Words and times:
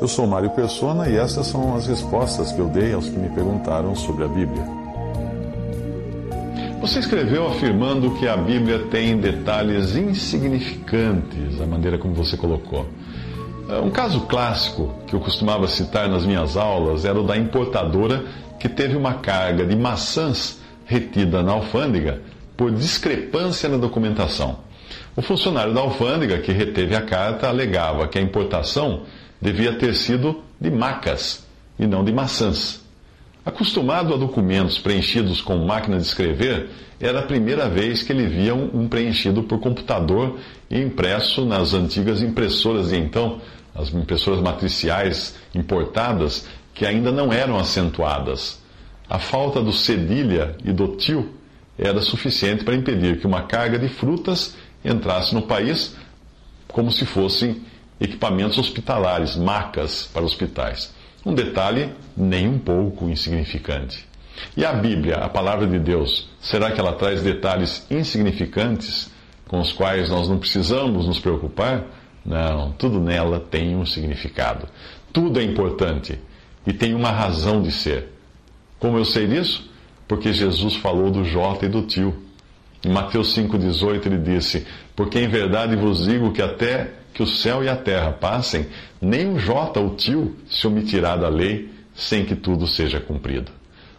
Eu 0.00 0.06
sou 0.06 0.26
Mário 0.26 0.50
Persona 0.50 1.08
e 1.08 1.16
essas 1.16 1.46
são 1.46 1.74
as 1.74 1.86
respostas 1.86 2.52
que 2.52 2.58
eu 2.60 2.68
dei 2.68 2.92
aos 2.92 3.08
que 3.08 3.18
me 3.18 3.28
perguntaram 3.28 3.94
sobre 3.94 4.24
a 4.24 4.28
Bíblia. 4.28 4.64
Você 6.80 7.00
escreveu 7.00 7.48
afirmando 7.48 8.12
que 8.12 8.28
a 8.28 8.36
Bíblia 8.36 8.86
tem 8.90 9.18
detalhes 9.18 9.96
insignificantes, 9.96 11.60
a 11.60 11.66
maneira 11.66 11.98
como 11.98 12.14
você 12.14 12.36
colocou. 12.36 12.86
Um 13.84 13.90
caso 13.90 14.22
clássico 14.22 14.94
que 15.06 15.14
eu 15.14 15.20
costumava 15.20 15.66
citar 15.66 16.08
nas 16.08 16.24
minhas 16.24 16.56
aulas 16.56 17.04
era 17.04 17.20
o 17.20 17.26
da 17.26 17.36
importadora 17.36 18.24
que 18.58 18.68
teve 18.68 18.96
uma 18.96 19.14
carga 19.14 19.66
de 19.66 19.76
maçãs 19.76 20.60
retida 20.86 21.42
na 21.42 21.52
alfândega 21.52 22.22
por 22.56 22.70
discrepância 22.70 23.68
na 23.68 23.76
documentação. 23.76 24.67
O 25.18 25.20
funcionário 25.20 25.74
da 25.74 25.80
alfândega 25.80 26.38
que 26.38 26.52
reteve 26.52 26.94
a 26.94 27.02
carta 27.02 27.48
alegava 27.48 28.06
que 28.06 28.20
a 28.20 28.22
importação 28.22 29.02
devia 29.42 29.72
ter 29.72 29.92
sido 29.96 30.44
de 30.60 30.70
macas 30.70 31.44
e 31.76 31.88
não 31.88 32.04
de 32.04 32.12
maçãs. 32.12 32.80
Acostumado 33.44 34.14
a 34.14 34.16
documentos 34.16 34.78
preenchidos 34.78 35.40
com 35.40 35.56
máquina 35.56 35.96
de 35.96 36.04
escrever, 36.04 36.70
era 37.00 37.18
a 37.18 37.22
primeira 37.22 37.68
vez 37.68 38.04
que 38.04 38.12
ele 38.12 38.28
via 38.28 38.54
um 38.54 38.86
preenchido 38.86 39.42
por 39.42 39.58
computador 39.58 40.38
e 40.70 40.80
impresso 40.80 41.44
nas 41.44 41.74
antigas 41.74 42.22
impressoras 42.22 42.90
de 42.90 42.96
então, 42.96 43.40
as 43.74 43.92
impressoras 43.92 44.40
matriciais 44.40 45.34
importadas, 45.52 46.46
que 46.72 46.86
ainda 46.86 47.10
não 47.10 47.32
eram 47.32 47.58
acentuadas. 47.58 48.62
A 49.10 49.18
falta 49.18 49.60
do 49.60 49.72
cedilha 49.72 50.54
e 50.64 50.70
do 50.70 50.94
til 50.96 51.28
era 51.76 52.00
suficiente 52.02 52.62
para 52.62 52.76
impedir 52.76 53.18
que 53.18 53.26
uma 53.26 53.42
carga 53.42 53.80
de 53.80 53.88
frutas 53.88 54.56
entrasse 54.84 55.34
no 55.34 55.42
país 55.42 55.96
como 56.68 56.92
se 56.92 57.04
fossem 57.04 57.62
equipamentos 58.00 58.58
hospitalares, 58.58 59.36
macas 59.36 60.08
para 60.12 60.24
hospitais. 60.24 60.94
Um 61.24 61.34
detalhe 61.34 61.92
nem 62.16 62.48
um 62.48 62.58
pouco 62.58 63.08
insignificante. 63.08 64.06
E 64.56 64.64
a 64.64 64.72
Bíblia, 64.72 65.16
a 65.16 65.28
palavra 65.28 65.66
de 65.66 65.78
Deus, 65.78 66.28
será 66.40 66.70
que 66.70 66.80
ela 66.80 66.92
traz 66.92 67.22
detalhes 67.22 67.84
insignificantes 67.90 69.10
com 69.48 69.60
os 69.60 69.72
quais 69.72 70.08
nós 70.10 70.28
não 70.28 70.38
precisamos 70.38 71.06
nos 71.06 71.18
preocupar? 71.18 71.84
Não, 72.24 72.72
tudo 72.72 73.00
nela 73.00 73.40
tem 73.40 73.74
um 73.74 73.86
significado. 73.86 74.68
Tudo 75.12 75.40
é 75.40 75.42
importante 75.42 76.18
e 76.66 76.72
tem 76.72 76.94
uma 76.94 77.10
razão 77.10 77.62
de 77.62 77.72
ser. 77.72 78.12
Como 78.78 78.98
eu 78.98 79.04
sei 79.04 79.26
disso? 79.26 79.68
Porque 80.06 80.32
Jesus 80.32 80.76
falou 80.76 81.10
do 81.10 81.24
J 81.24 81.66
e 81.66 81.68
do 81.68 81.82
tio. 81.82 82.27
Em 82.84 82.90
Mateus 82.90 83.36
5,18 83.36 84.06
ele 84.06 84.18
disse: 84.18 84.66
Porque 84.94 85.18
em 85.18 85.28
verdade 85.28 85.76
vos 85.76 86.04
digo 86.04 86.32
que 86.32 86.42
até 86.42 86.92
que 87.12 87.22
o 87.22 87.26
céu 87.26 87.64
e 87.64 87.68
a 87.68 87.76
terra 87.76 88.12
passem, 88.12 88.66
nem 89.00 89.34
o 89.34 89.38
J 89.38 89.80
ou 89.80 89.96
tio 89.96 90.36
se 90.48 90.66
omitirá 90.66 91.16
da 91.16 91.28
lei, 91.28 91.70
sem 91.94 92.24
que 92.24 92.36
tudo 92.36 92.66
seja 92.66 93.00
cumprido. 93.00 93.50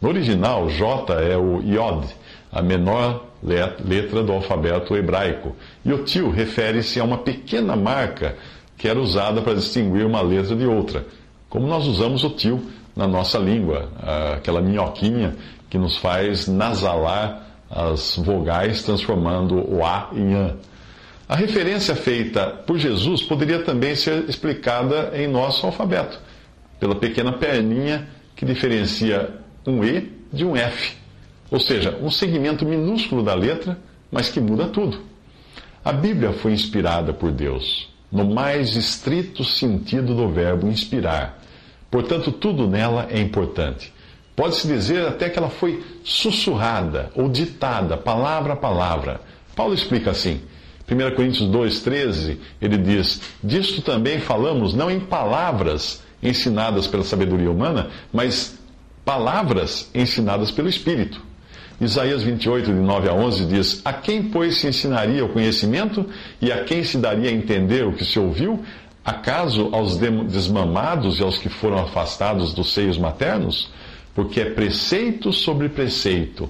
No 0.00 0.08
original, 0.08 0.68
J 0.70 1.12
é 1.22 1.36
o 1.36 1.60
Yod, 1.60 2.06
a 2.50 2.62
menor 2.62 3.26
letra 3.42 4.22
do 4.22 4.32
alfabeto 4.32 4.96
hebraico, 4.96 5.54
e 5.84 5.92
o 5.92 6.04
tio 6.04 6.30
refere-se 6.30 6.98
a 6.98 7.04
uma 7.04 7.18
pequena 7.18 7.76
marca 7.76 8.36
que 8.78 8.88
era 8.88 8.98
usada 8.98 9.42
para 9.42 9.54
distinguir 9.54 10.06
uma 10.06 10.22
letra 10.22 10.56
de 10.56 10.64
outra, 10.66 11.06
como 11.48 11.66
nós 11.66 11.86
usamos 11.86 12.24
o 12.24 12.30
tio 12.30 12.62
na 12.96 13.06
nossa 13.06 13.38
língua, 13.38 13.90
aquela 14.34 14.62
minhoquinha 14.62 15.36
que 15.68 15.76
nos 15.76 15.98
faz 15.98 16.48
nasalar 16.48 17.51
as 17.72 18.16
vogais, 18.16 18.82
transformando 18.82 19.56
o 19.56 19.84
A 19.84 20.10
em 20.12 20.34
AN. 20.34 20.56
A 21.28 21.34
referência 21.34 21.96
feita 21.96 22.46
por 22.66 22.76
Jesus 22.76 23.22
poderia 23.22 23.62
também 23.62 23.96
ser 23.96 24.28
explicada 24.28 25.12
em 25.14 25.26
nosso 25.26 25.64
alfabeto, 25.64 26.20
pela 26.78 26.94
pequena 26.94 27.32
perninha 27.32 28.06
que 28.36 28.44
diferencia 28.44 29.30
um 29.66 29.82
E 29.82 30.12
de 30.30 30.44
um 30.44 30.54
F, 30.54 30.96
ou 31.50 31.58
seja, 31.58 31.96
um 32.02 32.10
segmento 32.10 32.66
minúsculo 32.66 33.22
da 33.22 33.34
letra, 33.34 33.78
mas 34.10 34.28
que 34.28 34.40
muda 34.40 34.66
tudo. 34.66 35.00
A 35.84 35.92
Bíblia 35.92 36.32
foi 36.32 36.52
inspirada 36.52 37.12
por 37.12 37.32
Deus, 37.32 37.88
no 38.10 38.24
mais 38.24 38.76
estrito 38.76 39.42
sentido 39.42 40.14
do 40.14 40.28
verbo 40.28 40.68
inspirar. 40.68 41.40
Portanto, 41.90 42.30
tudo 42.30 42.68
nela 42.68 43.06
é 43.10 43.20
importante. 43.20 43.92
Pode-se 44.34 44.66
dizer 44.66 45.06
até 45.06 45.28
que 45.28 45.38
ela 45.38 45.50
foi 45.50 45.84
sussurrada 46.04 47.10
ou 47.14 47.28
ditada, 47.28 47.96
palavra 47.96 48.54
a 48.54 48.56
palavra. 48.56 49.20
Paulo 49.54 49.74
explica 49.74 50.10
assim. 50.10 50.40
1 50.90 51.14
Coríntios 51.14 51.48
2,13, 51.48 52.38
ele 52.60 52.76
diz: 52.78 53.20
Disto 53.42 53.82
também 53.82 54.20
falamos 54.20 54.74
não 54.74 54.90
em 54.90 55.00
palavras 55.00 56.02
ensinadas 56.22 56.86
pela 56.86 57.02
sabedoria 57.02 57.50
humana, 57.50 57.90
mas 58.12 58.58
palavras 59.04 59.90
ensinadas 59.94 60.50
pelo 60.50 60.68
Espírito. 60.68 61.20
Isaías 61.80 62.22
28, 62.22 62.66
de 62.66 62.78
9 62.78 63.08
a 63.08 63.14
11, 63.14 63.46
diz: 63.46 63.82
A 63.84 63.92
quem, 63.92 64.24
pois, 64.24 64.58
se 64.58 64.68
ensinaria 64.68 65.24
o 65.24 65.28
conhecimento 65.28 66.06
e 66.40 66.52
a 66.52 66.64
quem 66.64 66.84
se 66.84 66.96
daria 66.98 67.28
a 67.28 67.32
entender 67.32 67.84
o 67.86 67.92
que 67.92 68.04
se 68.04 68.18
ouviu? 68.18 68.62
Acaso 69.04 69.68
aos 69.72 69.96
desmamados 69.96 71.18
e 71.18 71.22
aos 71.24 71.38
que 71.38 71.48
foram 71.48 71.78
afastados 71.78 72.54
dos 72.54 72.72
seios 72.72 72.96
maternos? 72.96 73.68
Porque 74.14 74.40
é 74.40 74.50
preceito 74.50 75.32
sobre 75.32 75.68
preceito 75.68 76.48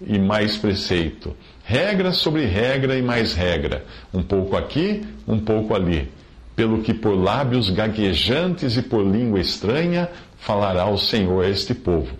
e 0.00 0.18
mais 0.18 0.56
preceito 0.56 1.34
regra 1.70 2.10
sobre 2.10 2.46
regra 2.46 2.98
e 2.98 3.02
mais 3.02 3.32
regra, 3.32 3.84
um 4.12 4.24
pouco 4.24 4.56
aqui, 4.56 5.06
um 5.24 5.38
pouco 5.38 5.72
ali, 5.72 6.10
pelo 6.56 6.82
que 6.82 6.92
por 6.92 7.14
lábios 7.14 7.70
gaguejantes 7.70 8.76
e 8.76 8.82
por 8.82 9.06
língua 9.06 9.38
estranha 9.38 10.08
falará 10.36 10.90
o 10.90 10.98
Senhor 10.98 11.44
a 11.44 11.48
este 11.48 11.72
povo. 11.72 12.12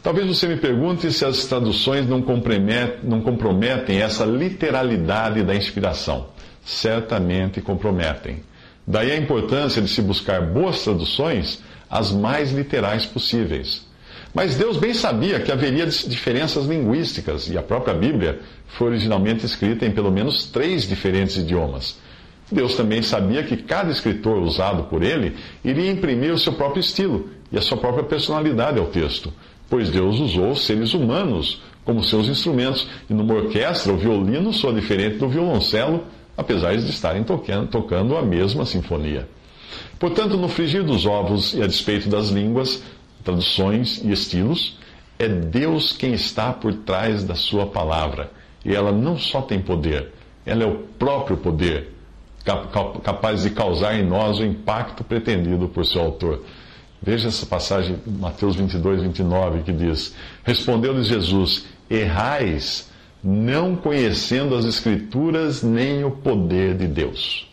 Talvez 0.00 0.28
você 0.28 0.46
me 0.46 0.56
pergunte 0.56 1.12
se 1.12 1.24
as 1.24 1.44
traduções 1.46 2.06
não 2.08 2.22
comprometem, 2.22 3.00
não 3.02 3.20
comprometem 3.20 4.00
essa 4.00 4.24
literalidade 4.24 5.42
da 5.42 5.56
inspiração. 5.56 6.28
Certamente 6.64 7.60
comprometem. 7.60 8.44
Daí 8.86 9.10
a 9.10 9.16
importância 9.16 9.82
de 9.82 9.88
se 9.88 10.00
buscar 10.00 10.40
boas 10.40 10.84
traduções, 10.84 11.60
as 11.90 12.12
mais 12.12 12.52
literais 12.52 13.04
possíveis. 13.04 13.84
Mas 14.34 14.54
Deus 14.54 14.78
bem 14.78 14.94
sabia 14.94 15.40
que 15.40 15.52
haveria 15.52 15.86
diferenças 15.86 16.64
linguísticas, 16.64 17.48
e 17.48 17.58
a 17.58 17.62
própria 17.62 17.94
Bíblia 17.94 18.40
foi 18.66 18.88
originalmente 18.88 19.44
escrita 19.44 19.84
em 19.84 19.90
pelo 19.90 20.10
menos 20.10 20.46
três 20.46 20.88
diferentes 20.88 21.36
idiomas. 21.36 21.98
Deus 22.50 22.74
também 22.74 23.02
sabia 23.02 23.42
que 23.42 23.56
cada 23.56 23.90
escritor 23.90 24.38
usado 24.38 24.84
por 24.84 25.02
ele 25.02 25.36
iria 25.64 25.90
imprimir 25.90 26.32
o 26.32 26.38
seu 26.38 26.52
próprio 26.52 26.80
estilo 26.80 27.28
e 27.50 27.58
a 27.58 27.62
sua 27.62 27.76
própria 27.76 28.04
personalidade 28.04 28.78
ao 28.78 28.86
texto, 28.86 29.32
pois 29.68 29.90
Deus 29.90 30.18
usou 30.18 30.54
seres 30.56 30.94
humanos 30.94 31.62
como 31.84 32.02
seus 32.02 32.28
instrumentos, 32.28 32.86
e 33.10 33.14
numa 33.14 33.34
orquestra 33.34 33.92
o 33.92 33.96
violino 33.96 34.52
soa 34.52 34.72
diferente 34.72 35.16
do 35.16 35.28
violoncelo, 35.28 36.04
apesar 36.36 36.76
de 36.76 36.88
estarem 36.88 37.24
tocando, 37.24 37.68
tocando 37.68 38.16
a 38.16 38.22
mesma 38.22 38.64
sinfonia. 38.64 39.28
Portanto, 39.98 40.36
no 40.36 40.48
frigir 40.48 40.84
dos 40.84 41.06
ovos 41.06 41.54
e 41.54 41.62
a 41.62 41.66
despeito 41.66 42.08
das 42.08 42.28
línguas, 42.28 42.82
traduções 43.22 44.02
e 44.02 44.10
estilos, 44.10 44.78
é 45.18 45.28
Deus 45.28 45.92
quem 45.92 46.12
está 46.12 46.52
por 46.52 46.74
trás 46.74 47.24
da 47.24 47.34
sua 47.34 47.66
palavra. 47.66 48.30
E 48.64 48.74
ela 48.74 48.92
não 48.92 49.18
só 49.18 49.42
tem 49.42 49.60
poder, 49.60 50.12
ela 50.44 50.64
é 50.64 50.66
o 50.66 50.78
próprio 50.98 51.36
poder, 51.36 51.92
capaz 53.02 53.42
de 53.42 53.50
causar 53.50 53.94
em 53.94 54.04
nós 54.04 54.38
o 54.38 54.44
impacto 54.44 55.04
pretendido 55.04 55.68
por 55.68 55.84
seu 55.84 56.02
autor. 56.02 56.44
Veja 57.00 57.28
essa 57.28 57.46
passagem, 57.46 57.96
Mateus 58.06 58.54
22, 58.56 59.02
29, 59.02 59.62
que 59.62 59.72
diz: 59.72 60.14
Respondeu-lhes 60.44 61.08
Jesus: 61.08 61.66
Errais, 61.90 62.90
não 63.22 63.74
conhecendo 63.74 64.54
as 64.54 64.64
Escrituras 64.64 65.62
nem 65.62 66.04
o 66.04 66.12
poder 66.12 66.76
de 66.76 66.86
Deus. 66.86 67.48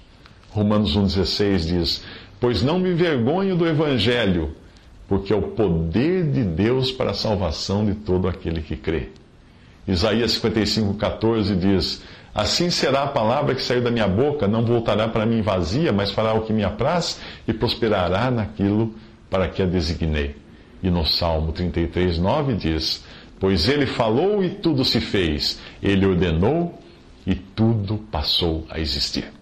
Romanos 0.51 0.95
1,16 0.95 1.57
diz: 1.66 2.04
Pois 2.39 2.62
não 2.62 2.80
me 2.80 2.92
envergonho 2.92 3.56
do 3.56 3.68
Evangelho 3.68 4.56
porque 5.10 5.34
é 5.34 5.36
o 5.36 5.42
poder 5.42 6.32
de 6.32 6.44
Deus 6.44 6.92
para 6.92 7.12
a 7.12 7.16
salvação 7.16 7.84
de 7.84 7.96
todo 7.96 8.28
aquele 8.28 8.62
que 8.62 8.78
crê. 8.78 9.10
Isaías 9.88 10.34
55, 10.34 10.94
14 10.94 11.56
diz: 11.56 12.04
Assim 12.34 12.70
será 12.70 13.04
a 13.04 13.08
palavra 13.08 13.56
que 13.56 13.62
saiu 13.62 13.82
da 13.82 13.90
minha 13.90 14.08
boca, 14.08 14.48
não 14.48 14.64
voltará 14.64 15.08
para 15.08 15.26
mim 15.26 15.42
vazia, 15.42 15.92
mas 15.92 16.12
fará 16.12 16.34
o 16.34 16.42
que 16.42 16.54
me 16.54 16.64
apraz 16.64 17.20
e 17.48 17.52
prosperará 17.52 18.30
naquilo 18.30 18.94
para 19.32 19.48
que 19.48 19.64
a 19.64 19.66
designei. 19.66 20.36
E 20.82 20.92
no 20.92 21.04
Salmo 21.06 21.52
33, 21.52 22.20
9 22.20 22.54
diz: 22.54 23.04
Pois 23.40 23.68
ele 23.68 23.88
falou 23.88 24.44
e 24.44 24.50
tudo 24.52 24.86
se 24.86 25.02
fez, 25.02 25.60
ele 25.82 26.06
ordenou 26.06 26.80
e 27.26 27.34
tudo 27.34 27.98
passou 28.12 28.66
a 28.70 28.80
existir. 28.80 29.39